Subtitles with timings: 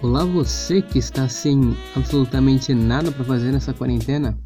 [0.00, 4.38] Olá você que está sem absolutamente nada para fazer nessa quarentena.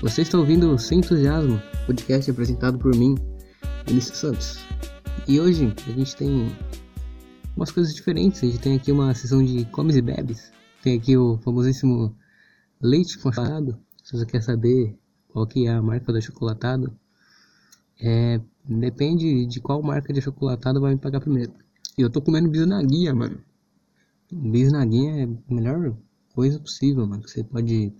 [0.00, 3.16] Você está ouvindo Sem Entusiasmo, podcast apresentado por mim,
[3.84, 4.58] Vinícius Santos.
[5.26, 6.54] E hoje a gente tem
[7.56, 8.40] umas coisas diferentes.
[8.44, 10.52] A gente tem aqui uma sessão de comes e bebes.
[10.80, 12.16] Tem aqui o famosíssimo
[12.80, 13.76] leite congelado.
[14.04, 14.96] Se você quer saber
[15.28, 16.96] qual que é a marca do chocolatado,
[18.00, 21.52] é, depende de qual marca de chocolatado vai me pagar primeiro.
[21.98, 23.49] E eu tô comendo bisnaguinha, mano.
[24.32, 25.96] Bisnaguinha é a melhor
[26.34, 27.92] coisa possível, mano, que você pode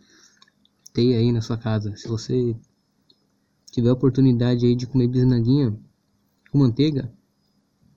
[0.92, 1.96] ter aí na sua casa.
[1.96, 2.54] Se você
[3.70, 5.74] tiver oportunidade aí de comer bisnaguinha
[6.50, 7.10] com manteiga,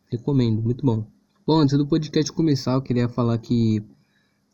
[0.08, 1.06] recomendo, muito bom.
[1.46, 3.84] Bom, antes do podcast começar, eu queria falar que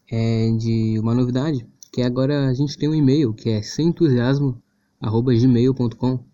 [0.10, 6.26] é de uma novidade, que agora a gente tem um e-mail, que é sementusiasmo@gmail.com.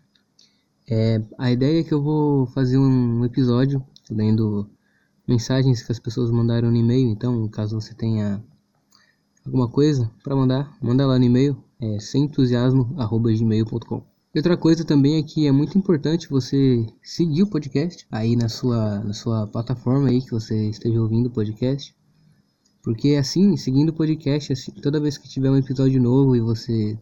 [0.88, 4.70] É, a ideia é que eu vou fazer um episódio lendo
[5.26, 7.08] mensagens que as pessoas mandaram no e-mail.
[7.08, 8.44] Então, caso você tenha
[9.44, 14.02] alguma coisa para mandar, manda lá no e-mail, é sementusiasmo@gmail.com.
[14.34, 19.00] Outra coisa também é que é muito importante você seguir o podcast aí na sua,
[19.00, 21.96] na sua plataforma aí que você esteja ouvindo o podcast.
[22.82, 26.98] Porque assim, seguindo o podcast, assim, toda vez que tiver um episódio novo e você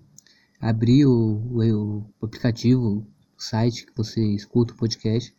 [0.60, 3.04] abrir o, o, o aplicativo,
[3.36, 5.34] o site que você escuta o podcast,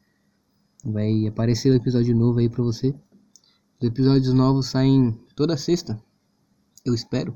[0.86, 2.94] Vai aparecer um episódio novo aí pra você.
[3.82, 6.00] Os episódios novos saem toda sexta.
[6.86, 7.36] Eu espero.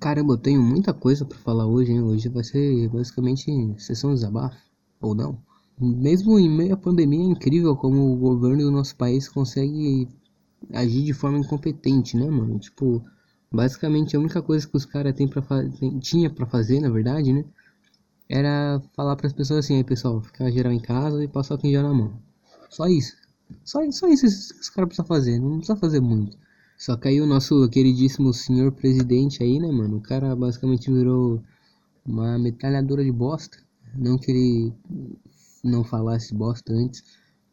[0.00, 2.02] Caramba, eu tenho muita coisa para falar hoje, hein?
[2.02, 3.46] Hoje vai ser basicamente
[3.78, 4.56] sessão de desabafo.
[5.00, 5.38] Ou não.
[5.78, 10.08] Mesmo em meio à pandemia, é incrível como o governo do nosso país consegue
[10.72, 12.58] agir de forma incompetente, né, mano?
[12.58, 13.04] Tipo,
[13.52, 15.44] basicamente a única coisa que os caras têm para
[16.00, 17.44] tinha para fazer, na verdade, né,
[18.28, 21.58] era falar para as pessoas assim, aí pessoal, ficar geral em casa e passar o
[21.58, 22.12] quem já na mão.
[22.74, 23.14] Só isso.
[23.64, 25.38] Só, só isso os caras precisam fazer.
[25.38, 26.36] Não precisa fazer muito.
[26.76, 29.98] Só que aí o nosso queridíssimo senhor presidente aí, né, mano?
[29.98, 31.40] O cara basicamente virou
[32.04, 33.58] uma metralhadora de bosta.
[33.96, 34.72] Não que ele
[35.62, 37.04] não falasse bosta antes.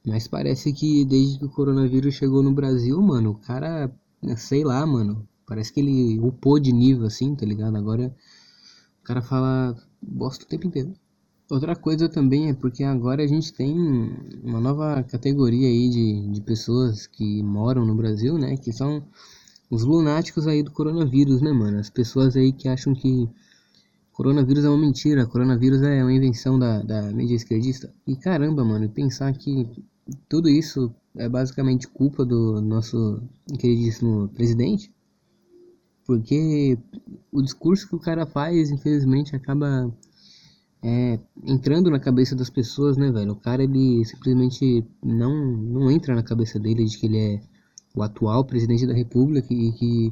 [0.03, 3.91] Mas parece que desde que o coronavírus chegou no Brasil, mano, o cara,
[4.37, 5.27] sei lá, mano.
[5.45, 7.77] Parece que ele upou de nível assim, tá ligado?
[7.77, 8.15] Agora
[9.01, 10.95] o cara fala bosta o tempo inteiro.
[11.51, 13.77] Outra coisa também é porque agora a gente tem
[14.41, 18.55] uma nova categoria aí de, de pessoas que moram no Brasil, né?
[18.55, 19.03] Que são
[19.69, 21.77] os lunáticos aí do coronavírus, né, mano?
[21.77, 23.27] As pessoas aí que acham que
[24.13, 27.93] coronavírus é uma mentira, coronavírus é uma invenção da, da mídia esquerdista.
[28.07, 29.67] E caramba, mano, pensar que
[30.29, 33.21] tudo isso é basicamente culpa do nosso
[33.59, 34.89] queridíssimo presidente.
[36.05, 36.77] Porque
[37.29, 39.93] o discurso que o cara faz, infelizmente, acaba
[40.83, 43.33] é, entrando na cabeça das pessoas, né, velho?
[43.33, 47.41] O cara, ele simplesmente não, não entra na cabeça dele de que ele é
[47.95, 50.11] o atual presidente da república e que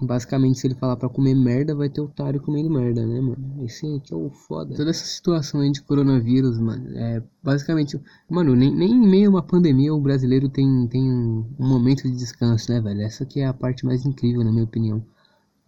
[0.00, 3.64] basicamente se ele falar para comer merda, vai ter otário comendo merda, né, mano?
[3.64, 4.74] Esse aqui é o foda.
[4.74, 9.30] Toda essa situação aí de coronavírus, mano, é basicamente, mano, nem, nem em meio a
[9.30, 13.02] uma pandemia o brasileiro tem, tem um, momento de descanso, né, velho?
[13.02, 15.04] Essa que é a parte mais incrível, na minha opinião.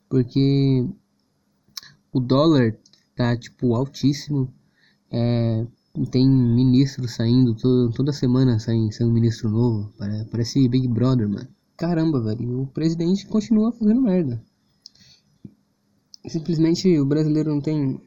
[0.08, 0.86] Porque
[2.12, 2.76] o dólar
[3.16, 4.52] tá tipo altíssimo.
[5.10, 5.66] É,
[6.10, 7.56] tem ministro saindo
[7.92, 9.92] toda semana sai, sai um ministro novo.
[10.30, 11.48] Parece Big Brother, mano.
[11.76, 12.62] Caramba, velho.
[12.62, 14.42] O presidente continua fazendo merda.
[16.28, 18.00] Simplesmente o brasileiro não tem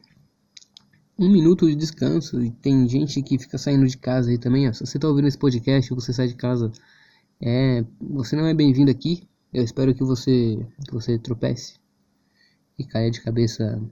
[1.18, 2.40] um minuto de descanso.
[2.42, 4.68] E tem gente que fica saindo de casa aí também.
[4.68, 4.72] Ó.
[4.72, 6.70] Se você tá ouvindo esse podcast você sai de casa,
[7.40, 9.28] é, você não é bem-vindo aqui.
[9.52, 11.74] Eu espero que você, que você tropece
[12.78, 13.82] e caia de cabeça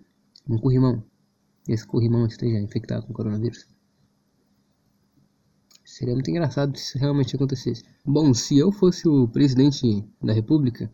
[0.48, 1.04] no corrimão.
[1.68, 3.66] Esse corrimão esteja infectado com coronavírus.
[5.84, 7.82] Seria muito engraçado se isso realmente acontecesse.
[8.04, 10.90] Bom, se eu fosse o presidente da república,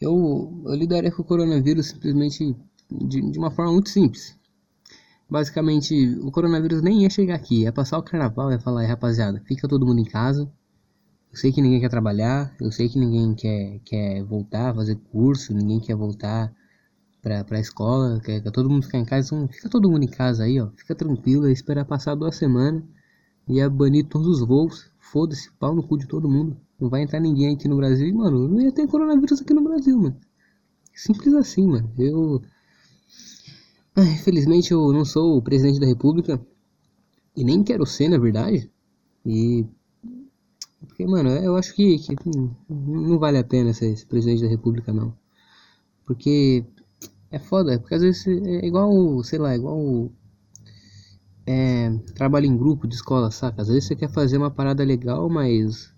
[0.00, 2.54] eu, eu lidaria com o coronavírus simplesmente
[2.90, 4.36] de, de uma forma muito simples.
[5.30, 9.40] Basicamente, o coronavírus nem ia chegar aqui, ia passar o carnaval e ia falar, rapaziada,
[9.46, 10.50] fica todo mundo em casa.
[11.30, 14.96] Eu sei que ninguém quer trabalhar, eu sei que ninguém quer, quer voltar a fazer
[15.10, 16.52] curso, ninguém quer voltar
[17.22, 20.08] pra, pra escola, quer, quer todo mundo ficar em casa, então fica todo mundo em
[20.08, 20.68] casa aí, ó.
[20.76, 22.82] Fica tranquilo, é esperar passar duas semanas
[23.48, 24.90] e é banir todos os voos.
[24.98, 26.56] Foda-se, pau no cu de todo mundo.
[26.80, 28.08] Não vai entrar ninguém aqui no Brasil.
[28.08, 30.16] E, mano, não ia ter coronavírus aqui no Brasil, mano.
[30.94, 31.90] Simples assim, mano.
[31.96, 32.42] Eu.
[33.94, 36.40] Ah, infelizmente eu não sou o presidente da república.
[37.36, 38.70] E nem quero ser, na verdade.
[39.24, 39.64] E.
[40.80, 42.16] Porque, mano, eu acho que, que
[42.68, 45.14] não vale a pena ser esse presidente da república, não.
[46.04, 46.64] Porque
[47.32, 50.10] é foda, porque às vezes é igual, sei lá, igual
[51.46, 53.62] é, trabalho em grupo de escola, saca?
[53.62, 55.92] Às vezes você quer fazer uma parada legal, mas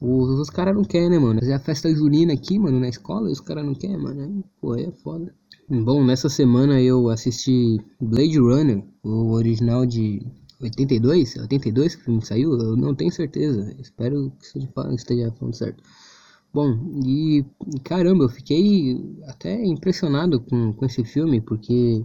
[0.00, 1.40] Os, os caras não querem, né, mano?
[1.40, 4.22] Fazer a festa junina aqui, mano, na escola, e os caras não querem, mano.
[4.22, 5.34] Aí, pô, é foda.
[5.68, 10.26] Bom, nessa semana eu assisti Blade Runner, o original de
[10.60, 13.74] 82, 82 que o filme saiu, eu não tenho certeza.
[13.80, 14.46] Espero que
[14.96, 15.82] esteja falando certo.
[16.52, 17.44] Bom, e
[17.84, 22.04] caramba, eu fiquei até impressionado com, com esse filme, porque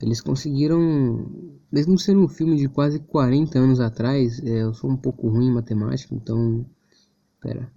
[0.00, 1.30] eles conseguiram,
[1.70, 5.48] mesmo sendo um filme de quase 40 anos atrás, é, eu sou um pouco ruim
[5.48, 6.66] em matemática, então.
[7.40, 7.70] Pera.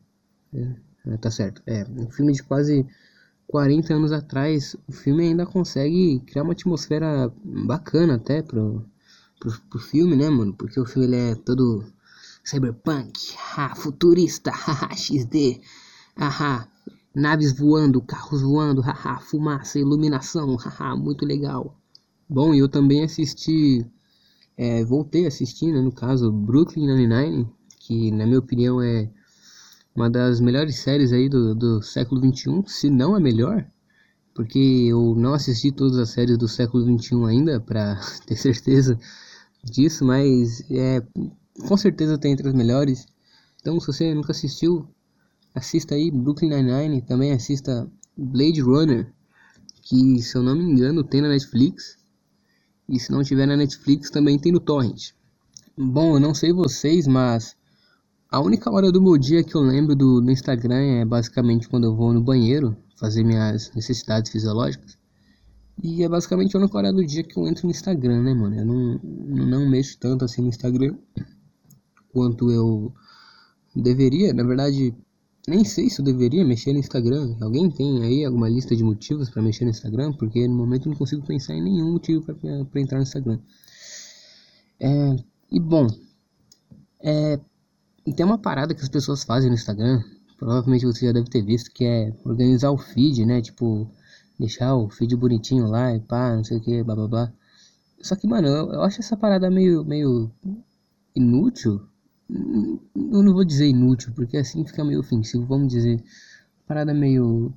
[1.06, 1.62] É, tá certo.
[1.68, 2.86] É, um filme de quase
[3.48, 8.84] 40 anos atrás, o filme ainda consegue criar uma atmosfera bacana até pro,
[9.39, 10.54] pro, pro filme, né, mano?
[10.54, 11.86] Porque o filme ele é todo
[12.44, 14.51] cyberpunk, ha, futurista,
[14.96, 15.62] XD,
[16.18, 16.68] haha,
[17.15, 21.77] naves voando, carros voando, haha, fumaça, iluminação, haha, muito legal.
[22.30, 23.86] Bom, eu também assisti,
[24.57, 27.48] é, voltei a assistir, né, no caso, Brooklyn Nine-Nine,
[27.80, 29.10] que na minha opinião é
[29.95, 33.65] uma das melhores séries aí do, do século XXI, se não a melhor,
[34.33, 38.98] porque eu não assisti todas as séries do século XXI ainda, para ter certeza
[39.63, 41.01] disso, mas é,
[41.68, 43.06] com certeza tem entre as melhores.
[43.62, 44.88] Então, se você nunca assistiu,
[45.54, 49.12] assista aí Brooklyn Nine-Nine, também assista Blade Runner,
[49.82, 51.98] que se eu não me engano tem na Netflix.
[52.88, 55.12] E se não tiver na Netflix, também tem no Torrent.
[55.78, 57.56] Bom, eu não sei vocês, mas
[58.30, 61.86] a única hora do meu dia que eu lembro do, do Instagram é basicamente quando
[61.86, 64.98] eu vou no banheiro fazer minhas necessidades fisiológicas.
[65.82, 68.56] E é basicamente a única hora do dia que eu entro no Instagram, né, mano?
[68.56, 70.96] Eu não, não mexo tanto assim no Instagram
[72.12, 72.94] quanto eu
[73.76, 74.34] deveria.
[74.34, 74.96] Na verdade,
[75.48, 77.36] nem sei se eu deveria mexer no Instagram.
[77.42, 80.13] Alguém tem aí alguma lista de motivos para mexer no Instagram?
[80.13, 83.40] Porque no momento eu não consigo pensar em nenhum motivo para entrar no Instagram.
[84.80, 85.16] É,
[85.51, 85.88] e bom,
[87.01, 87.40] é,
[88.16, 90.01] tem uma parada que as pessoas fazem no Instagram,
[90.38, 93.42] provavelmente você já deve ter visto, que é organizar o feed, né?
[93.42, 93.89] Tipo,
[94.39, 97.34] deixar o feed bonitinho lá e pá, não sei o que, blá blá blá.
[98.01, 100.31] Só que, mano, eu, eu acho essa parada meio, meio
[101.16, 101.81] inútil.
[102.34, 106.04] Eu não vou dizer inútil, porque assim fica meio ofensivo, vamos dizer.
[106.68, 107.54] Parada meio.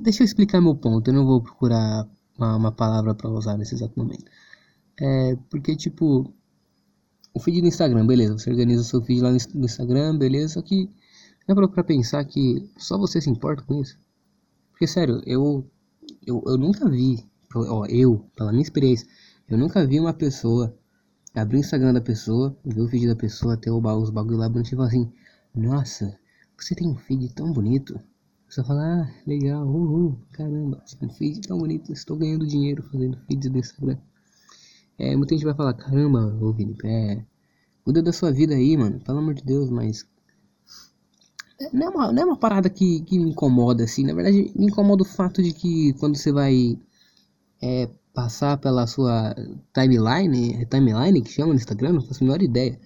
[0.00, 2.08] Deixa eu explicar meu ponto, eu não vou procurar
[2.38, 4.24] uma, uma palavra para usar nesse exato momento.
[4.98, 6.32] É, porque, tipo,
[7.34, 10.88] o feed do Instagram, beleza, você organiza seu feed lá no Instagram, beleza, só que
[11.46, 13.98] é pra pensar que só você se importa com isso.
[14.70, 15.68] Porque, sério, eu,
[16.26, 17.24] eu, eu nunca vi,
[17.54, 19.06] ó, eu, pela minha experiência,
[19.48, 20.74] eu nunca vi uma pessoa
[21.34, 24.72] abrir o Instagram da pessoa, ver o feed da pessoa, ter os bagulho lá bonito
[24.72, 25.12] e falar assim,
[25.54, 26.18] nossa,
[26.56, 27.98] você tem um feed tão bonito.
[28.48, 33.50] Você fala, ah, legal, uhul, caramba, um feed tão bonito, estou ganhando dinheiro fazendo feeds
[33.50, 33.98] do Instagram.
[34.96, 37.24] É, muita gente vai falar, caramba, ô Vini, é,
[37.82, 40.06] cuida da sua vida aí, mano, pelo amor de Deus, mas
[41.72, 44.66] não é uma, não é uma parada que, que me incomoda, assim, na verdade me
[44.66, 46.78] incomoda o fato de que quando você vai
[47.60, 49.34] é, passar pela sua
[49.74, 52.78] timeline, timeline que chama no Instagram, não faço a menor ideia,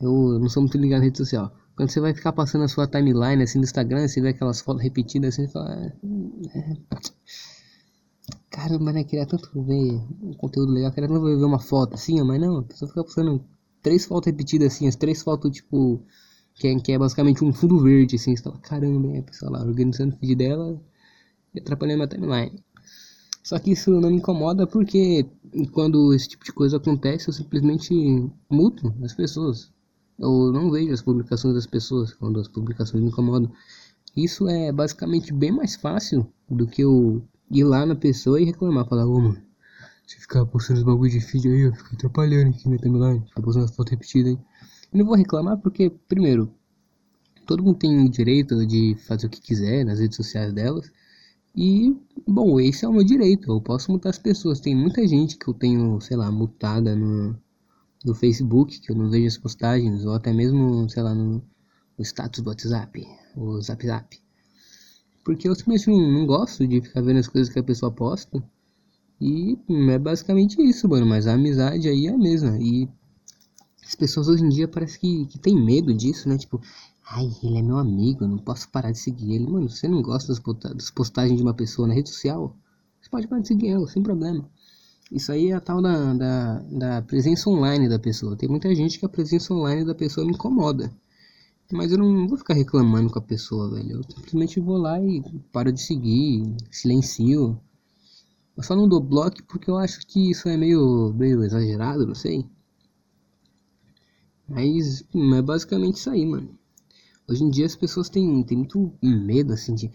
[0.00, 2.86] eu não sou muito ligado na rede social, quando você vai ficar passando a sua
[2.86, 6.76] timeline assim no Instagram, você vê aquelas fotos repetidas assim, você fala, é, é
[8.50, 9.04] Caramba, né?
[9.04, 12.62] Queria tanto ver um conteúdo legal, queria tanto ver uma foto assim, mas não, a
[12.64, 13.44] pessoa fica postando
[13.82, 16.04] três fotos repetidas assim, as três fotos tipo.
[16.54, 19.20] Que é, que é basicamente um fundo verde, assim, você fala, caramba, né?
[19.20, 20.78] A pessoa lá organizando o feed dela
[21.54, 22.62] e atrapalhando a timeline.
[23.42, 25.26] Só que isso não me incomoda porque
[25.72, 27.94] quando esse tipo de coisa acontece, eu simplesmente
[28.48, 29.72] mudo as pessoas.
[30.18, 33.50] Eu não vejo as publicações das pessoas quando as publicações me incomodam.
[34.16, 38.86] Isso é basicamente bem mais fácil do que eu ir lá na pessoa e reclamar,
[38.86, 39.42] falar, ô mano,
[40.06, 43.42] você ficar postando os bagulho de feed aí, eu fico atrapalhando aqui na timeline, ficar
[43.42, 44.38] postando as fotos repetidas aí.
[44.92, 46.52] Eu não vou reclamar porque, primeiro,
[47.46, 50.90] todo mundo tem o direito de fazer o que quiser nas redes sociais delas.
[51.54, 54.60] E, bom, esse é o meu direito, eu posso mutar as pessoas.
[54.60, 57.36] Tem muita gente que eu tenho, sei lá, mutada no,
[58.04, 61.42] no Facebook, que eu não vejo as postagens, ou até mesmo, sei lá, no,
[61.98, 64.18] no status do WhatsApp, o Zap Zap.
[65.24, 68.42] Porque eu simplesmente não, não gosto de ficar vendo as coisas que a pessoa posta.
[69.20, 69.58] E
[69.90, 71.06] é basicamente isso, mano.
[71.06, 72.56] Mas a amizade aí é a mesma.
[72.58, 72.88] E
[73.84, 76.38] as pessoas hoje em dia parece que, que tem medo disso, né?
[76.38, 76.60] Tipo,
[77.10, 79.46] ai, ele é meu amigo, eu não posso parar de seguir ele.
[79.46, 80.32] Mano, você não gosta
[80.74, 82.56] das postagens de uma pessoa na rede social?
[83.00, 84.48] Você pode parar de seguir ela, sem problema.
[85.10, 88.36] Isso aí é a tal da, da, da presença online da pessoa.
[88.36, 90.92] Tem muita gente que a presença online da pessoa me incomoda.
[91.72, 93.98] Mas eu não vou ficar reclamando com a pessoa, velho.
[93.98, 95.20] Eu simplesmente vou lá e
[95.52, 97.60] paro de seguir, silencio.
[98.56, 102.14] Eu só não dou bloco porque eu acho que isso é meio, meio exagerado, não
[102.14, 102.46] sei.
[104.48, 105.04] Mas
[105.38, 106.59] é basicamente isso aí, mano.
[107.30, 109.88] Hoje em dia as pessoas têm, têm muito medo, assim, de...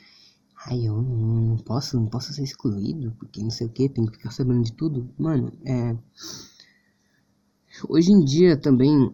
[0.67, 4.13] Ai, eu não posso, não posso ser excluído, porque não sei o que, tem que
[4.13, 5.09] ficar sabendo de tudo.
[5.17, 5.97] Mano, é...
[7.89, 9.13] Hoje em dia também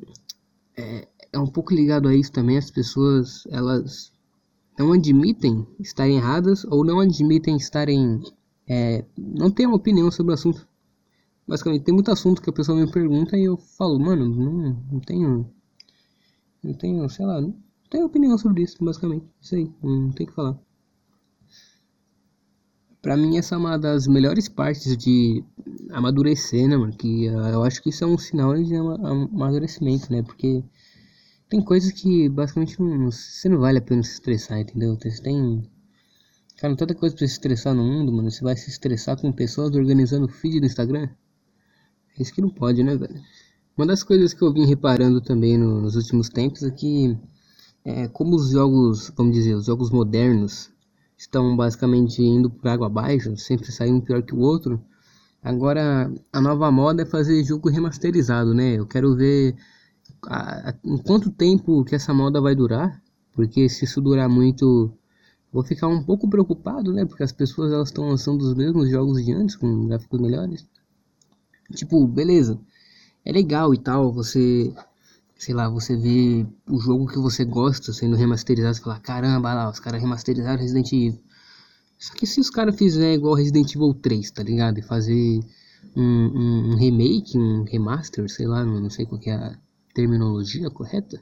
[0.78, 4.14] é, é um pouco ligado a isso também, as pessoas, elas
[4.78, 8.22] não admitem estarem erradas ou não admitem estarem...
[8.68, 10.68] É, não tem uma opinião sobre o assunto.
[11.48, 15.00] Basicamente, tem muito assunto que a pessoa me pergunta e eu falo, mano, não, não
[15.00, 15.52] tenho...
[16.64, 19.26] Não tenho, sei lá, não tenho opinião sobre isso, basicamente.
[19.40, 20.58] Isso aí, não tem que falar.
[23.02, 25.44] Pra mim, essa é uma das melhores partes de
[25.92, 26.96] amadurecer, né, mano?
[26.96, 30.24] Que uh, eu acho que isso é um sinal de amadurecimento, né?
[30.24, 30.64] Porque
[31.50, 34.96] tem coisas que basicamente não, você não vale a pena se estressar, entendeu?
[34.96, 35.70] Você tem.
[36.58, 38.32] Cara, tanta coisa pra se estressar no mundo, mano.
[38.32, 41.10] Você vai se estressar com pessoas organizando feed do Instagram?
[42.18, 43.20] É isso que não pode, né, velho?
[43.76, 47.18] Uma das coisas que eu vim reparando também no, nos últimos tempos é que,
[47.84, 50.72] é, como os jogos, vamos dizer, os jogos modernos
[51.18, 54.82] estão basicamente indo por água abaixo, sempre sai um pior que o outro.
[55.44, 58.78] Agora a nova moda é fazer jogo remasterizado, né?
[58.78, 59.56] Eu quero ver
[60.28, 63.02] a, a, em quanto tempo que essa moda vai durar,
[63.34, 64.92] porque se isso durar muito,
[65.52, 67.06] vou ficar um pouco preocupado, né?
[67.06, 70.68] Porque as pessoas elas estão lançando os mesmos jogos de antes com gráficos melhores.
[71.74, 72.60] Tipo, beleza,
[73.26, 74.74] é legal e tal, você
[75.42, 79.72] sei lá, você vê o jogo que você gosta sendo remasterizado, você fala, caramba, lá,
[79.72, 81.20] os caras remasterizaram Resident Evil.
[81.98, 84.78] Só que se os caras fizerem igual Resident Evil 3, tá ligado?
[84.78, 85.40] E fazer
[85.96, 89.58] um, um, um remake, um remaster, sei lá, não, sei qual é a
[89.96, 91.20] terminologia correta.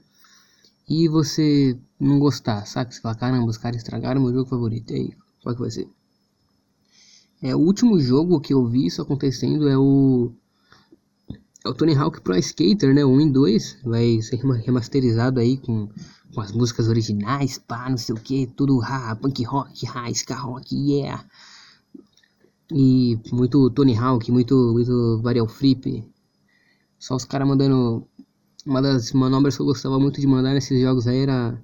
[0.86, 2.94] E você não gostar, sabe?
[2.94, 4.92] Você fala, caramba, os caras estragaram meu jogo favorito.
[4.92, 5.88] E aí, qual que vai ser?
[7.40, 10.30] É, o último jogo que eu vi isso acontecendo é o
[11.64, 13.04] é o Tony Hawk Pro Skater, né?
[13.04, 15.88] 1 e 2 vai ser remasterizado aí com,
[16.34, 20.36] com as músicas originais, pá, não sei o que, tudo ha, punk rock, ha, ska
[20.36, 21.24] rock, yeah.
[22.72, 26.04] E muito Tony Hawk, muito, muito Varial Flip.
[26.98, 28.06] Só os caras mandando.
[28.64, 31.60] Uma das manobras que eu gostava muito de mandar nesses jogos aí era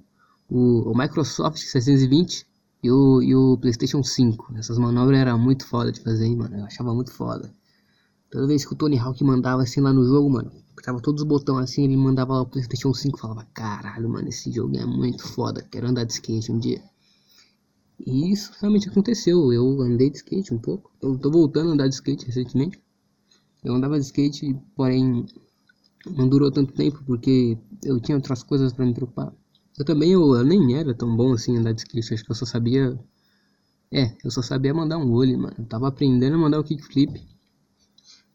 [0.49, 2.45] o, o Microsoft 620
[2.83, 4.53] e o, e o PlayStation 5.
[4.57, 6.57] Essas manobras eram muito foda de fazer, hein, mano.
[6.57, 7.53] Eu achava muito foda.
[8.29, 10.51] Toda vez que o Tony Hawk mandava assim lá no jogo, mano,
[10.83, 14.51] tava todos os botões assim, ele mandava lá o PlayStation 5 falava: Caralho, mano, esse
[14.51, 16.83] jogo é muito foda, quero andar de skate um dia.
[18.05, 19.51] E isso realmente aconteceu.
[19.51, 20.91] Eu andei de skate um pouco.
[21.01, 22.79] Eu tô voltando a andar de skate recentemente.
[23.63, 25.25] Eu andava de skate, porém
[26.05, 29.33] não durou tanto tempo porque eu tinha outras coisas para me preocupar.
[29.77, 32.35] Eu também eu, eu, nem era tão bom assim andar de skate, acho que eu
[32.35, 32.99] só sabia.
[33.91, 35.55] É, eu só sabia mandar um olho, mano.
[35.57, 37.25] Eu tava aprendendo a mandar o kickflip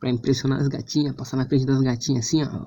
[0.02, 2.66] pra impressionar as gatinhas, passar na frente das gatinhas assim, ó.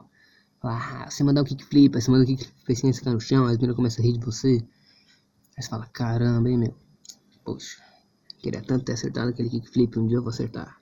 [0.64, 3.58] Ah, você mandar o kickflip, você manda o kickflip assim, você cai no chão, as
[3.58, 4.66] meninas começam a rir de você.
[5.58, 6.74] Aí você fala, caramba, hein, meu.
[7.44, 7.84] Poxa,
[8.40, 10.80] queria tanto ter acertado aquele kickflip, um dia eu vou acertar.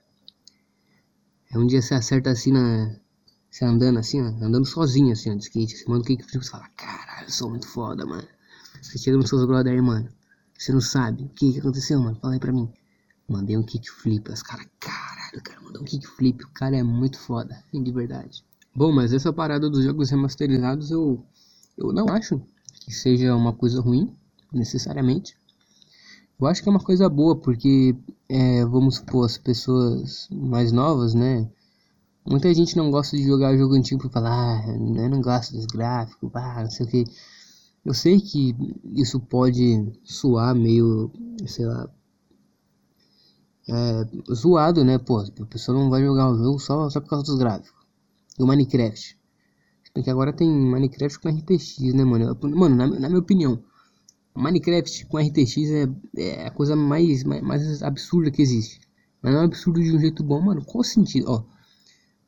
[1.50, 3.00] Aí um dia você acerta assim na.
[3.50, 5.76] Você andando assim, ó, andando sozinho assim, ó, de skate.
[5.76, 8.28] Você manda o kickflip e fala, caralho, eu sou muito foda, mano.
[8.80, 10.08] Você chega nos seus brother aí, mano.
[10.56, 12.16] Você não sabe o que, que aconteceu, mano.
[12.20, 12.72] Fala aí pra mim.
[13.28, 14.68] Mandei um kickflip, os caras,
[15.40, 18.44] caralho, cara, mandou um kickflip, o cara é muito foda, de verdade.
[18.74, 21.24] Bom, mas essa parada dos jogos remasterizados eu,
[21.76, 22.40] eu não acho
[22.80, 24.12] que seja uma coisa ruim,
[24.52, 25.36] necessariamente.
[26.40, 27.96] Eu acho que é uma coisa boa, porque,
[28.28, 31.48] é, vamos supor, as pessoas mais novas, né?
[32.26, 35.66] Muita gente não gosta de jogar jogo antigo por falar, ah, eu não gosto dos
[35.66, 37.04] gráficos, não sei o que.
[37.84, 38.56] Eu sei que
[38.94, 41.10] isso pode soar meio,
[41.46, 41.88] sei lá,
[43.68, 44.98] é, zoado, né?
[44.98, 47.72] Pô, a pessoa não vai jogar o jogo só, só por causa dos gráficos.
[48.38, 49.18] E o Minecraft.
[49.92, 52.36] Porque agora tem Minecraft com RTX, né, mano?
[52.42, 53.62] Mano, na, na minha opinião,
[54.34, 58.80] Minecraft com RTX é, é a coisa mais, mais, mais, absurda que existe.
[59.22, 60.64] Mas não é absurdo de um jeito bom, mano.
[60.64, 61.26] Qual o sentido?
[61.30, 61.44] Ó,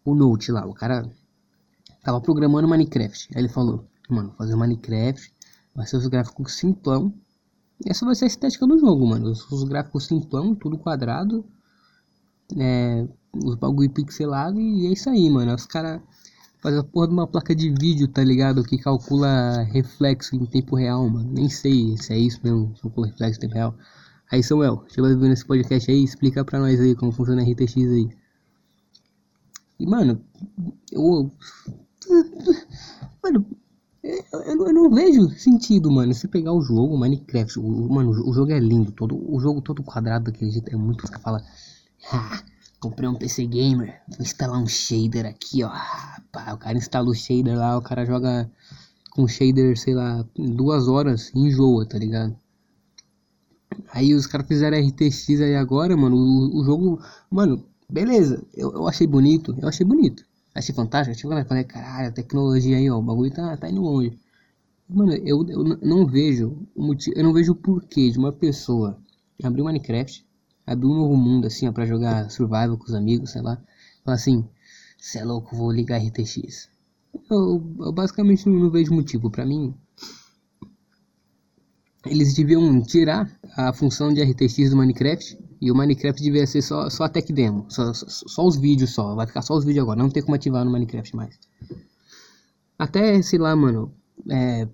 [0.04, 1.10] o Note lá, o cara
[2.02, 3.30] tava programando Minecraft.
[3.34, 5.34] Aí ele falou, mano, fazer Minecraft
[5.74, 7.12] vai ser os gráficos simplão
[7.84, 9.30] essa vai ser a estética do jogo, mano.
[9.30, 11.44] Os, os gráficos simplão, tudo quadrado.
[12.56, 13.06] É,
[13.44, 15.54] os bagulho pixelado e é isso aí, mano.
[15.54, 16.00] Os caras
[16.58, 18.64] fazem a porra de uma placa de vídeo, tá ligado?
[18.64, 21.30] Que calcula reflexo em tempo real, mano.
[21.32, 23.74] Nem sei se é isso mesmo, calcula reflexo em tempo real.
[24.30, 27.76] Aí, Samuel, chegou ver nesse podcast aí, explica pra nós aí como funciona a RTX
[27.76, 28.08] aí.
[29.78, 30.20] E, mano,
[30.90, 31.30] eu.
[33.22, 33.44] Mano,
[34.32, 36.14] eu, eu, não vejo sentido, mano.
[36.14, 39.82] Se pegar o jogo, Minecraft, o, mano, o jogo é lindo, todo, o jogo todo
[39.82, 41.06] quadrado daquele jeito é muito.
[41.06, 41.42] Você fala,
[42.12, 42.42] ah,
[42.80, 45.70] comprei um PC gamer, vou instalar um shader aqui, ó.
[46.30, 48.50] Pá, o cara instala o shader lá, o cara joga
[49.10, 52.36] com shader, sei lá, duas horas, enjoa, tá ligado?
[53.92, 58.88] Aí os caras fizeram RTX aí agora, mano, o, o jogo, mano, beleza, eu, eu
[58.88, 60.24] achei bonito, eu achei bonito,
[60.56, 64.18] achei fantástico, achei, falei, caralho, a tecnologia aí, ó, o bagulho tá, tá indo longe.
[64.88, 68.98] Mano, eu, eu não vejo o motivo, eu não vejo o porquê de uma pessoa
[69.42, 70.24] abrir o Minecraft,
[70.66, 73.60] abrir um novo mundo assim, ó, pra jogar survival com os amigos, sei lá,
[74.04, 74.48] falar assim,
[74.96, 76.70] cê é louco, vou ligar RTX.
[77.30, 79.74] Eu, eu basicamente não, não vejo motivo, pra mim,
[82.06, 86.88] eles deviam tirar a função de RTX do Minecraft e o Minecraft devia ser só,
[86.90, 89.82] só a tech demo, só, só, só, os vídeos só, vai ficar só os vídeos
[89.82, 91.38] agora, não tem como ativar no Minecraft mais.
[92.78, 93.92] Até, sei lá, mano,
[94.30, 94.68] é,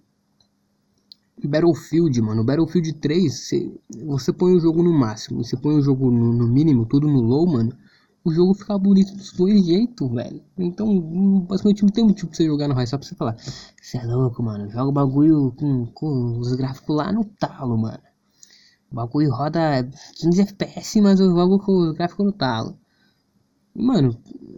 [1.44, 3.72] Battlefield, mano, Battlefield 3, cê,
[4.04, 7.20] você põe o jogo no máximo, você põe o jogo no, no mínimo, tudo no
[7.20, 7.72] low, mano,
[8.24, 10.40] o jogo fica bonito dos dois jeitos, velho.
[10.56, 13.36] Então, basicamente não tem motivo pra você jogar no high, só pra você falar.
[13.36, 14.70] Você é louco, mano.
[14.70, 17.98] Joga o bagulho com, com os gráficos lá no talo, mano.
[18.92, 22.78] O bagulho roda 15 FPS, mas eu jogo com os gráficos no talo.
[23.74, 24.14] Mano,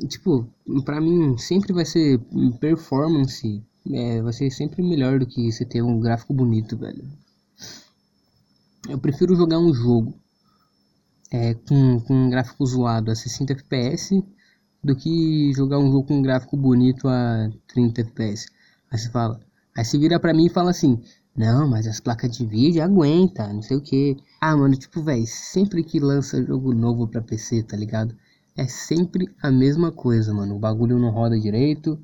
[0.09, 0.45] tipo,
[0.85, 2.19] pra mim sempre vai ser
[2.59, 3.63] performance.
[3.93, 7.05] É, vai ser sempre melhor do que você ter um gráfico bonito, velho.
[8.89, 10.19] Eu prefiro jogar um jogo
[11.31, 14.21] é, com, com um gráfico zoado a 60 FPS
[14.83, 18.47] do que jogar um jogo com um gráfico bonito a 30 FPS.
[18.91, 19.39] Aí você fala,
[19.77, 21.01] aí você vira pra mim e fala assim,
[21.37, 24.17] não, mas as placas de vídeo aguenta, não sei o que.
[24.41, 28.15] Ah, mano, tipo, velho, sempre que lança jogo novo pra PC, tá ligado?
[28.57, 30.55] É sempre a mesma coisa, mano.
[30.55, 31.99] O bagulho não roda direito.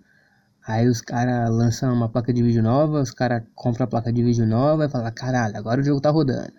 [0.67, 4.23] Aí os caras lançam uma placa de vídeo nova, os caras compram a placa de
[4.23, 6.55] vídeo nova e falam, caralho, agora o jogo tá rodando.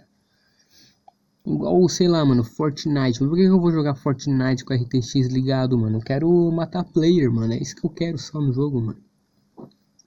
[1.45, 3.19] Igual, sei lá, mano, Fortnite.
[3.19, 5.97] Por que eu vou jogar Fortnite com RTX ligado, mano?
[5.97, 7.53] Eu quero matar player, mano.
[7.53, 9.10] É isso que eu quero só no jogo, mano.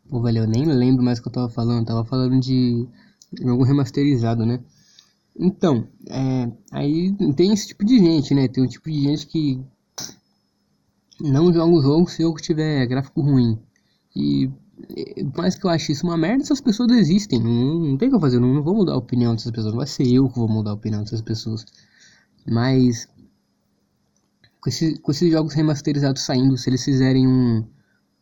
[0.09, 1.81] Pô, velho, eu nem lembro mais o que eu tava falando.
[1.81, 2.87] Eu tava falando de
[3.41, 4.61] jogo remasterizado, né?
[5.37, 8.47] Então, é, aí tem esse tipo de gente, né?
[8.49, 9.61] Tem um tipo de gente que
[11.21, 13.59] não joga o jogo se o jogo tiver gráfico ruim.
[14.15, 14.51] E
[15.33, 17.41] por mais que eu ache isso uma merda, essas pessoas existem.
[17.41, 19.73] Não, não tem o que eu fazer, não, não vou mudar a opinião dessas pessoas.
[19.73, 21.65] Não vai ser eu que vou mudar a opinião dessas pessoas.
[22.47, 23.09] Mas
[24.61, 27.65] com, esse, com esses jogos remasterizados saindo, se eles fizerem um,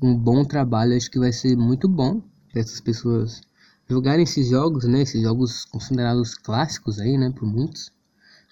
[0.03, 2.21] um bom trabalho, acho que vai ser muito bom
[2.55, 3.41] essas pessoas
[3.88, 5.03] jogarem esses jogos, né?
[5.03, 7.31] Esses jogos considerados clássicos aí, né?
[7.31, 7.91] Por muitos.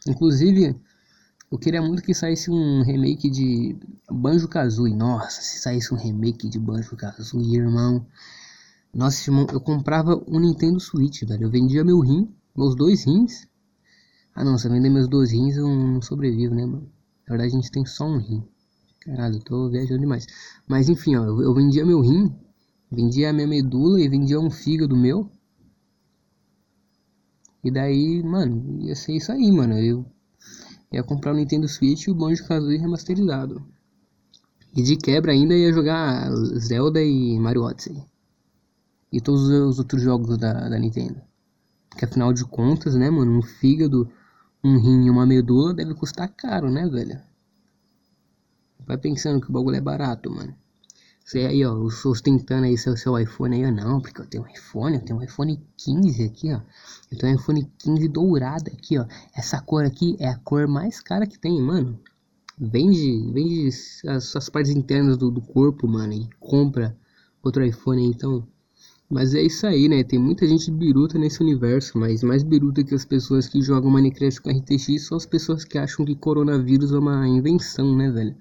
[0.07, 0.77] Inclusive,
[1.51, 3.77] eu queria muito que saísse um remake de
[4.11, 4.95] Banjo Kazooie.
[4.95, 8.07] Nossa, se saísse um remake de Banjo Kazooie, irmão.
[8.95, 11.45] Nossa, irmão, eu comprava um Nintendo Switch, velho.
[11.45, 13.47] Eu vendia meu rim, meus dois rins.
[14.35, 16.89] Ah, não, se eu vender meus dois rins, eu não sobrevivo, né, mano?
[17.27, 18.45] Na verdade, a gente tem só um rim.
[19.01, 20.27] Caralho, eu tô viajando demais.
[20.69, 22.35] Mas enfim, ó, eu, vendia meu rim,
[22.91, 25.31] vendia a minha medula e vendia um fígado meu.
[27.65, 29.75] E daí, mano, ia ser isso aí, mano.
[29.79, 30.05] Eu
[30.93, 33.65] ia comprar o Nintendo Switch e o Banjo Kazooie remasterizado.
[34.77, 38.05] E de quebra ainda ia jogar Zelda e Mario Odyssey.
[39.13, 41.21] E todos os outros jogos da, da Nintendo.
[41.89, 44.09] Porque afinal de contas, né, mano, um fígado,
[44.63, 47.30] um rim e uma medula deve custar caro, né, velho?
[48.91, 50.53] Vai pensando que o bagulho é barato, mano.
[51.25, 54.97] Você aí, ó, ostentando aí seu, seu iPhone aí, não, porque eu tenho um iPhone,
[54.97, 56.61] eu tenho um iPhone 15 aqui, ó.
[57.09, 59.07] Eu tenho um iPhone 15 dourado aqui, ó.
[59.33, 62.01] Essa cor aqui é a cor mais cara que tem, mano.
[62.59, 63.69] Vende, vende
[64.09, 66.97] as, as partes internas do, do corpo, mano, e compra
[67.45, 68.45] outro iPhone aí, então.
[69.09, 70.03] Mas é isso aí, né?
[70.03, 74.41] Tem muita gente biruta nesse universo, mas mais biruta que as pessoas que jogam Minecraft
[74.41, 78.35] com RTX são as pessoas que acham que coronavírus é uma invenção, né, velho?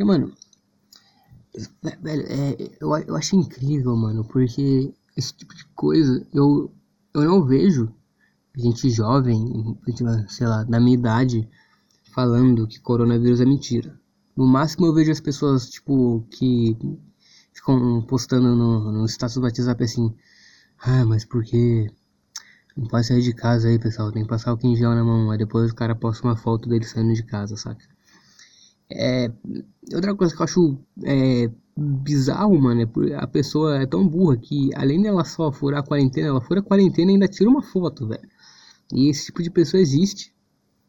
[0.00, 0.32] Porque, mano,
[2.00, 6.72] Velho, é, eu, eu acho incrível, mano, porque esse tipo de coisa eu,
[7.12, 7.94] eu não vejo
[8.56, 9.78] gente jovem,
[10.28, 11.46] sei lá, na minha idade,
[12.14, 14.00] falando que coronavírus é mentira.
[14.34, 16.74] No máximo eu vejo as pessoas, tipo, que
[17.52, 20.14] ficam postando no, no status do WhatsApp assim,
[20.78, 21.92] ah, mas porque
[22.74, 25.36] não pode sair de casa aí, pessoal, tem que passar o gel na mão, aí
[25.36, 27.84] depois o cara posta uma foto dele saindo de casa, saca?
[28.92, 29.30] É,
[29.94, 34.70] outra coisa que eu acho é, bizarro, mano, é a pessoa é tão burra que
[34.74, 38.06] além dela só furar a quarentena, ela fura a quarentena e ainda tira uma foto,
[38.08, 38.28] velho.
[38.92, 40.34] E esse tipo de pessoa existe.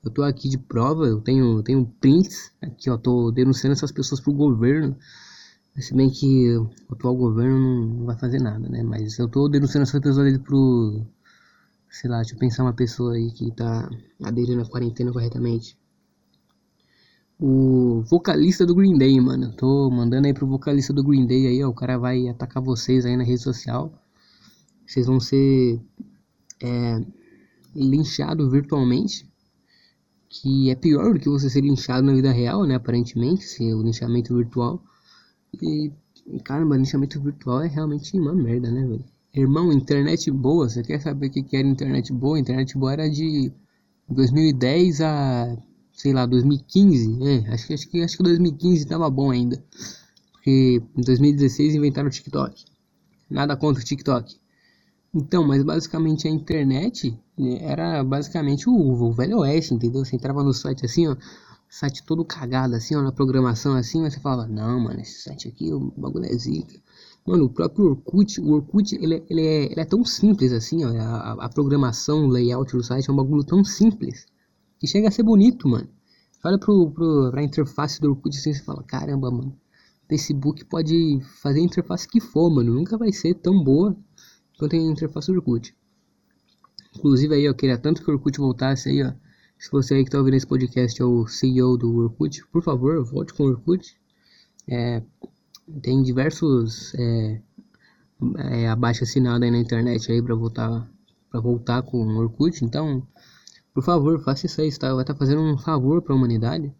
[0.03, 4.19] Eu tô aqui de prova, eu tenho, tenho prints aqui, ó, tô denunciando essas pessoas
[4.19, 4.97] pro governo.
[5.79, 8.83] Se bem que o atual governo não vai fazer nada, né?
[8.83, 11.05] Mas eu tô denunciando essas pessoas ali pro.
[11.89, 13.89] Sei lá, deixa eu pensar uma pessoa aí que tá
[14.23, 15.77] aderindo à quarentena corretamente
[17.41, 19.51] o vocalista do Green Day, mano.
[19.53, 21.69] Tô mandando aí pro vocalista do Green Day aí, ó.
[21.69, 23.91] O cara vai atacar vocês aí na rede social.
[24.85, 25.81] vocês vão ser
[26.61, 27.03] é,
[27.75, 29.27] linchados virtualmente,
[30.29, 32.75] que é pior do que você ser linchado na vida real, né?
[32.75, 34.79] Aparentemente, se o linchamento virtual.
[35.61, 35.91] E
[36.43, 39.05] caramba, linchamento virtual é realmente uma merda, né, velho?
[39.33, 42.39] Irmão, internet boa, você quer saber o que era internet boa?
[42.39, 43.51] Internet boa era de
[44.09, 45.57] 2010 a,
[46.01, 47.19] sei lá, 2015.
[47.23, 49.63] É, acho que acho que acho que 2015 tava bom ainda.
[50.33, 52.65] Porque em 2016 inventaram o TikTok.
[53.29, 54.35] Nada contra o TikTok.
[55.13, 60.03] Então, mas basicamente a internet né, era basicamente o, o velho oeste, entendeu?
[60.03, 61.15] Você entrava no site assim, ó,
[61.69, 65.49] site todo cagado assim, ó, na programação assim, mas você falava, não, mano, esse site
[65.49, 66.79] aqui, o bagulho é zica.
[67.27, 70.83] Mano, o próprio Orkut, o Orkut, ele, é, ele, é, ele é tão simples assim,
[70.83, 74.25] ó, a, a programação, o layout do site é um bagulho tão simples,
[74.81, 75.87] que chega a ser bonito, mano.
[76.43, 79.55] Olha pro, pro, pra interface do Orkut assim, você fala, caramba, mano,
[80.09, 83.95] Facebook pode fazer a interface que for, mano, nunca vai ser tão boa
[84.57, 85.75] quanto a interface do Orkut.
[86.97, 89.13] Inclusive aí, eu queria tanto que o Orkut voltasse aí, ó.
[89.59, 93.05] Se você aí que tá ouvindo esse podcast é o CEO do Orkut, por favor,
[93.05, 93.95] volte com o Orkut.
[94.67, 95.03] É,
[95.83, 97.41] tem diversos é,
[98.39, 100.89] é, abaixo assinado aí na internet aí para voltar
[101.29, 102.65] para voltar com o Orkut.
[102.65, 103.07] Então,
[103.73, 104.93] por favor, faça isso aí, tá?
[104.93, 106.73] vai estar tá fazendo um favor para a humanidade.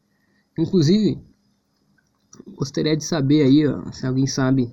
[0.57, 1.21] Inclusive,
[2.55, 4.71] gostaria de saber aí, ó, se alguém sabe,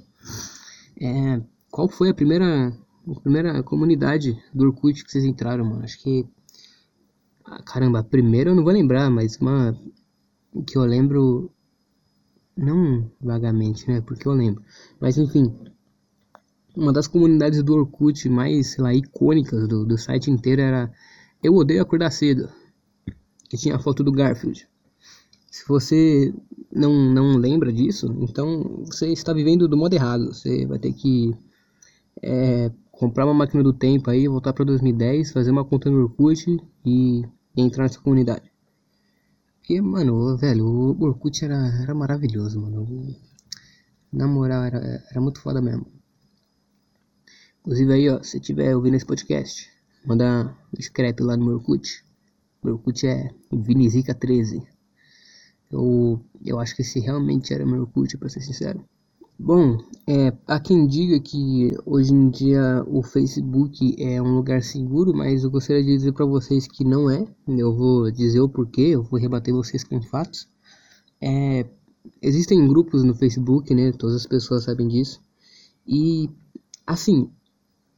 [1.00, 2.72] é, qual foi a primeira
[3.16, 5.84] a primeira comunidade do Orkut que vocês entraram, mano.
[5.84, 6.26] Acho que.
[7.44, 9.78] Ah, caramba, a primeira eu não vou lembrar, mas uma
[10.66, 11.50] que eu lembro.
[12.56, 14.00] Não vagamente, né?
[14.00, 14.62] Porque eu lembro.
[15.00, 15.54] Mas enfim.
[16.76, 20.92] Uma das comunidades do Orkut mais, sei lá, icônicas do, do site inteiro era
[21.42, 22.48] Eu Odeio Acordar Cedo.
[23.48, 24.68] Que tinha a foto do Garfield.
[25.50, 26.34] Se você
[26.70, 30.34] não, não lembra disso, então você está vivendo do modo errado.
[30.34, 31.34] Você vai ter que
[32.22, 36.60] é, comprar uma máquina do tempo aí, voltar para 2010, fazer uma conta no Orkut
[36.84, 37.22] e,
[37.56, 38.50] entrar nessa comunidade.
[39.58, 43.14] Porque, mano, velho, o Orkut era, era maravilhoso, mano.
[44.12, 45.86] Na moral, era, era muito foda mesmo.
[47.60, 49.68] Inclusive aí, ó, se tiver ouvindo esse podcast,
[50.04, 52.04] manda um scrap lá no meu Orkut.
[52.62, 54.66] Meu Orkut é Vinizica13.
[55.70, 58.84] Eu, eu acho que esse realmente era meu Orkut, pra ser sincero.
[59.40, 65.14] Bom, é, há quem diga que hoje em dia o Facebook é um lugar seguro,
[65.14, 67.24] mas eu gostaria de dizer para vocês que não é.
[67.46, 70.48] Eu vou dizer o porquê, eu vou rebater vocês com fatos.
[71.20, 71.64] É,
[72.20, 73.92] existem grupos no Facebook, né?
[73.92, 75.20] Todas as pessoas sabem disso.
[75.86, 76.28] E,
[76.84, 77.30] assim,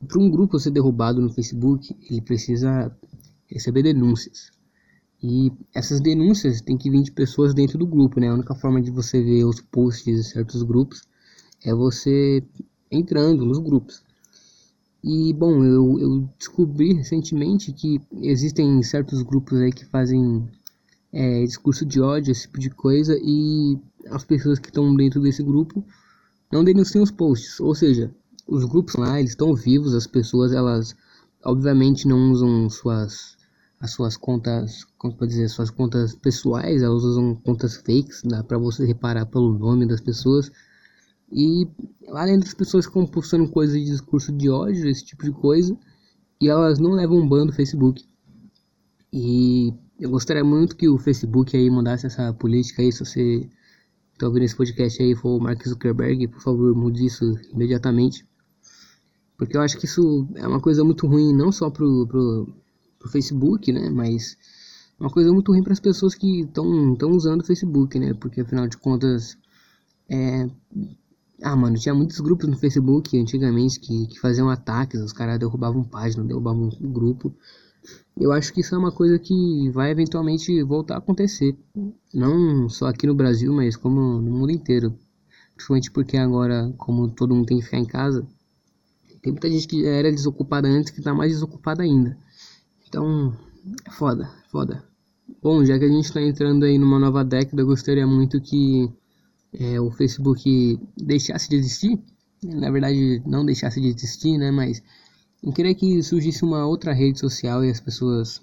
[0.06, 2.94] para um grupo ser derrubado no Facebook, ele precisa
[3.46, 4.50] receber denúncias.
[5.22, 8.28] E essas denúncias têm que vir de pessoas dentro do grupo, né?
[8.28, 11.02] A única forma de você ver os posts de certos grupos
[11.62, 12.42] é você
[12.90, 14.02] entrando nos grupos.
[15.04, 20.48] E bom, eu, eu descobri recentemente que existem certos grupos aí que fazem
[21.12, 25.42] é, discurso de ódio, esse tipo de coisa, e as pessoas que estão dentro desse
[25.42, 25.84] grupo
[26.52, 27.60] não denunciam os posts.
[27.60, 28.14] Ou seja,
[28.50, 30.94] os grupos lá eles estão vivos, as pessoas elas
[31.44, 33.38] obviamente não usam suas
[33.80, 38.58] as suas contas, como pode dizer, suas contas pessoais, elas usam contas fakes, dá para
[38.58, 40.52] você reparar pelo nome das pessoas.
[41.32, 41.66] E
[42.08, 45.74] além das pessoas ficam postando coisas de discurso de ódio, esse tipo de coisa,
[46.38, 48.04] e elas não levam ban do Facebook.
[49.10, 53.48] E eu gostaria muito que o Facebook aí mudasse essa política aí, se você
[54.12, 58.28] está ouvindo esse podcast aí for o Mark Zuckerberg, por favor, mude isso imediatamente.
[59.40, 62.46] Porque eu acho que isso é uma coisa muito ruim, não só pro, pro,
[62.98, 64.36] pro Facebook, né, mas
[64.98, 68.42] é uma coisa muito ruim para as pessoas que estão usando o Facebook, né, porque
[68.42, 69.38] afinal de contas
[70.10, 70.46] é,
[71.42, 75.84] ah, mano, tinha muitos grupos no Facebook antigamente que, que faziam ataques, os caras derrubavam
[75.84, 77.34] página, derrubavam um grupo.
[78.20, 81.56] Eu acho que isso é uma coisa que vai eventualmente voltar a acontecer.
[82.12, 84.94] Não só aqui no Brasil, mas como no mundo inteiro.
[85.54, 88.28] Principalmente porque agora, como todo mundo tem que ficar em casa,
[89.22, 92.16] tem muita gente que era desocupada antes que tá mais desocupada ainda.
[92.88, 93.36] Então,
[93.86, 94.84] é foda, foda.
[95.42, 98.90] Bom, já que a gente tá entrando aí numa nova década, eu gostaria muito que
[99.52, 101.98] é, o Facebook deixasse de existir,
[102.42, 104.82] na verdade não deixasse de existir, né, mas
[105.42, 108.42] eu queria que surgisse uma outra rede social e as pessoas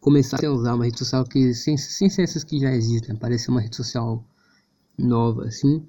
[0.00, 3.50] começassem a usar uma rede social que sem, sem ser essas que já existem, parecer
[3.50, 4.24] uma rede social
[4.98, 5.86] nova assim,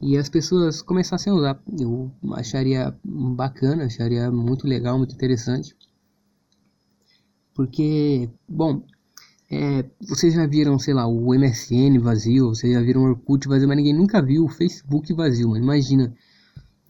[0.00, 1.62] e as pessoas começassem a usar.
[1.78, 5.74] Eu acharia bacana, acharia muito legal, muito interessante.
[7.54, 8.82] Porque, bom,
[9.50, 13.68] é, vocês já viram, sei lá, o MSN vazio, vocês já viram o Orkut vazio,
[13.68, 15.64] mas ninguém nunca viu o Facebook vazio, mano.
[15.64, 16.14] Imagina,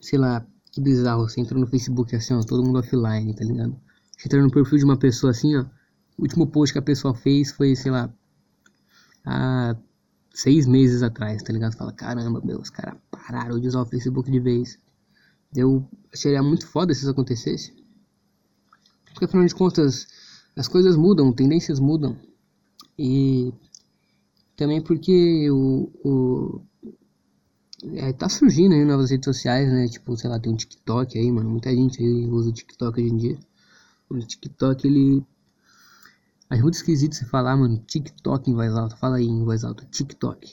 [0.00, 3.76] sei lá, Que bizarro, você entra no Facebook assim, ó, todo mundo offline, tá ligado?
[4.16, 5.62] Você entra no perfil de uma pessoa assim, ó.
[6.18, 8.12] O último post que a pessoa fez foi, sei lá,
[9.24, 9.76] há
[10.36, 11.74] seis meses atrás, tá ligado?
[11.76, 14.78] Fala, caramba, meu, os caras pararam de usar o Facebook de vez.
[15.54, 17.74] Eu acharia muito foda se isso acontecesse.
[19.06, 20.06] Porque afinal de contas,
[20.54, 22.18] as coisas mudam, tendências mudam.
[22.98, 23.50] E
[24.54, 26.60] também porque o, o
[27.94, 29.88] é, tá surgindo aí novas redes sociais, né?
[29.88, 31.48] Tipo, sei lá, tem um TikTok aí, mano.
[31.48, 33.38] Muita gente aí usa o TikTok hoje em dia.
[34.10, 35.24] O TikTok, ele.
[36.48, 38.96] Mas muito esquisito você falar, mano, TikTok em voz alta.
[38.96, 40.48] Fala aí em voz alta, TikTok.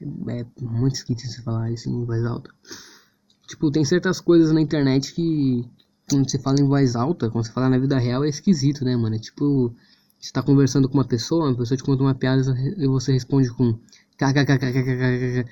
[0.00, 2.50] É muito esquisito você falar em voz alta.
[3.46, 5.68] Tipo, tem certas coisas na internet que
[6.08, 8.96] quando você fala em voz alta, quando você fala na vida real, é esquisito, né,
[8.96, 9.16] mano?
[9.16, 9.74] É tipo,
[10.20, 12.42] você tá conversando com uma pessoa, uma pessoa te conta uma piada
[12.76, 13.78] e você responde com
[14.16, 15.46] kkkkkk.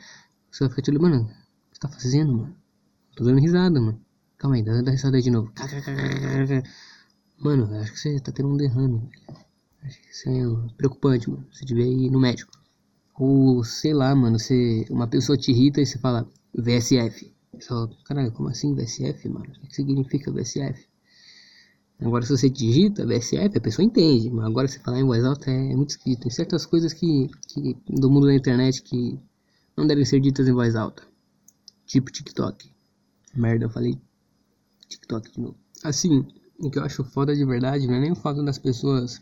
[0.51, 2.57] Você fica tipo, mano, o que tá fazendo, mano?
[3.15, 4.01] Tô dando risada, mano.
[4.39, 5.51] Calma aí, dá, dá risada de novo.
[7.39, 9.09] Mano, acho que você tá tendo um derrame.
[9.83, 11.47] Acho que isso é preocupante, mano.
[11.53, 12.53] Você devia ir no médico.
[13.15, 17.35] Ou, sei lá, mano, você, uma pessoa te irrita e você fala VSF.
[17.61, 19.47] Só, caralho, como assim VSF, mano?
[19.63, 20.87] O que significa VSF?
[21.99, 24.31] Agora, se você digita VSF, a pessoa entende.
[24.31, 26.23] Mas agora, se falar em voz alta, é muito escrito.
[26.23, 29.19] Tem certas coisas que, que do mundo da internet que
[29.77, 31.03] não devem ser ditas em voz alta.
[31.87, 32.71] Tipo TikTok.
[33.35, 33.99] Merda, eu falei
[34.89, 35.57] TikTok de novo.
[35.85, 36.27] Assim,
[36.59, 39.21] o que eu acho foda de verdade não é nem o fato das pessoas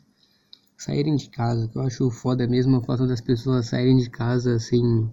[0.77, 1.67] saírem de casa.
[1.67, 5.11] O que eu acho foda mesmo é o fato das pessoas saírem de casa sem,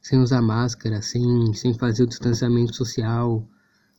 [0.00, 3.46] sem usar máscara, sem, sem fazer o distanciamento social,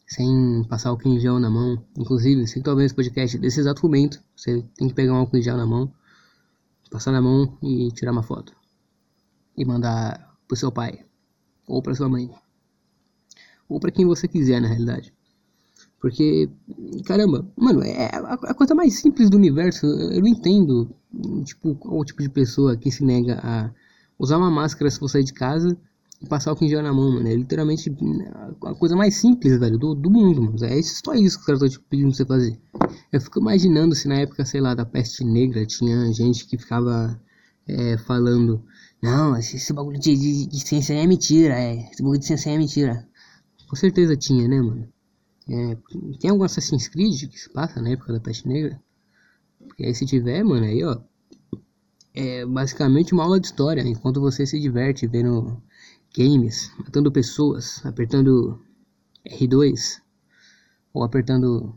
[0.08, 1.84] sem passar em gel na mão.
[1.98, 5.41] Inclusive, se vendo esse podcast desse exato momento, você tem que pegar um álcool em
[5.41, 5.91] gel na mão,
[6.89, 8.54] passar na mão e tirar uma foto.
[9.58, 11.06] E mandar pro seu pai
[11.67, 12.32] ou para sua mãe
[13.67, 15.13] ou para quem você quiser na realidade.
[16.01, 16.49] Porque,
[17.05, 19.85] caramba, mano, é a, coisa mais simples do universo.
[19.85, 20.89] Eu não entendo,
[21.43, 23.71] tipo, qual tipo de pessoa que se nega a
[24.17, 25.77] usar uma máscara se for sair de casa
[26.21, 27.27] e passar o gel na mão, mano.
[27.27, 27.93] É literalmente
[28.63, 30.65] a coisa mais simples, velho, do, do mundo, mano.
[30.65, 32.59] É só isso que os caras estão te pedindo pra você fazer.
[33.12, 37.19] Eu fico imaginando se na época, sei lá, da peste negra tinha gente que ficava
[37.67, 38.63] é, falando
[39.01, 41.89] não, esse, esse bagulho de, de, de, ciência é mentira, é.
[41.89, 43.07] Esse bagulho de ciência é mentira.
[43.69, 44.88] Com certeza tinha, né, mano?
[45.49, 45.75] É,
[46.19, 48.79] tem algum Assassin's Creed que se passa na época da peste negra?
[49.57, 50.99] Porque aí se tiver, mano, aí ó.
[52.13, 53.81] É basicamente uma aula de história.
[53.81, 55.62] Enquanto você se diverte vendo
[56.15, 58.62] games, matando pessoas, apertando
[59.25, 60.01] R2
[60.93, 61.75] ou apertando.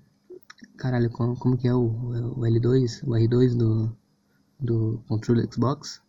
[0.77, 3.03] Caralho, como, como que é o, o L2?
[3.05, 3.97] O R2 do,
[4.59, 6.01] do controle Xbox?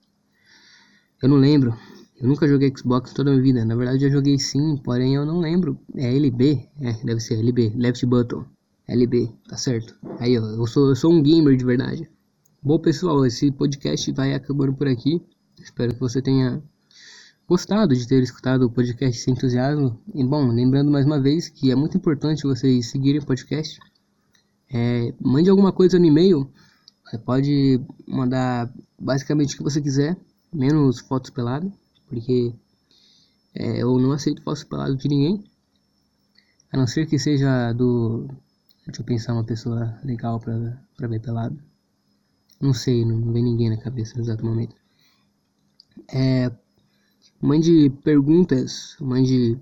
[1.22, 1.78] Eu não lembro.
[2.24, 3.66] Eu nunca joguei Xbox toda a minha vida.
[3.66, 5.78] Na verdade, eu joguei sim, porém eu não lembro.
[5.94, 6.70] É LB?
[6.80, 7.74] É, deve ser LB.
[7.76, 8.46] Left Button.
[8.88, 9.94] LB, tá certo.
[10.20, 12.10] Aí, ó, eu sou, eu sou um gamer de verdade.
[12.62, 15.22] Bom, pessoal, esse podcast vai acabando por aqui.
[15.62, 16.64] Espero que você tenha
[17.46, 20.00] gostado de ter escutado o podcast sem entusiasmo.
[20.16, 23.82] E, bom, lembrando mais uma vez que é muito importante vocês seguirem o podcast.
[24.74, 26.50] É, mande alguma coisa no e-mail.
[27.04, 30.16] Você pode mandar basicamente o que você quiser
[30.54, 31.70] menos fotos peladas,
[32.08, 32.54] porque
[33.56, 35.44] é, eu não aceito peladas de ninguém,
[36.72, 38.28] a não ser que seja do.
[38.86, 41.58] Deixa eu pensar uma pessoa legal pra, pra ver pelado.
[42.60, 44.76] Não sei, não, não vem ninguém na cabeça no exato momento.
[46.12, 46.52] É,
[47.42, 49.58] mande perguntas, mande,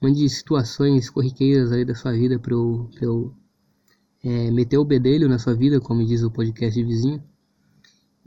[0.00, 3.34] mande situações corriqueiras aí da sua vida pra eu, pra eu
[4.24, 7.22] é, meter o bedelho na sua vida, como diz o podcast de vizinho.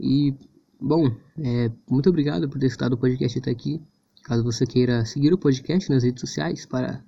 [0.00, 0.34] E
[0.80, 3.82] Bom, é, muito obrigado por ter escutado o podcast até aqui.
[4.22, 7.02] Caso você queira seguir o podcast nas redes sociais para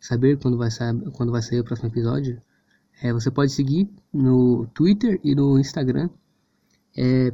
[0.00, 2.42] saber quando vai, sa quando vai sair o próximo episódio,
[3.00, 6.10] é, você pode seguir no Twitter e no Instagram.
[6.96, 7.32] É,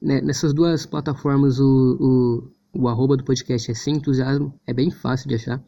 [0.00, 4.90] né, nessas duas plataformas, o, o, o arroba do podcast é sem entusiasmo, é bem
[4.90, 5.62] fácil de achar.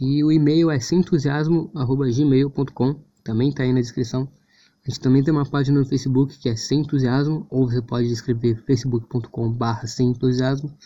[0.00, 4.28] E o e-mail é sementusiasmo.gmail.com, também está aí na descrição.
[4.86, 8.12] A gente também tem uma página no Facebook que é Sem Entusiasmo, ou você pode
[8.12, 10.76] escrever facebook.com.br Sem Entusiasmo.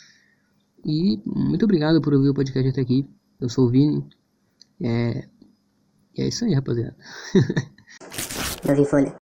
[0.84, 3.08] E muito obrigado por ouvir o podcast até aqui.
[3.40, 4.06] Eu sou o Vini.
[4.80, 5.28] É...
[6.16, 6.96] E é isso aí, rapaziada.
[8.68, 9.17] Eu vi folha.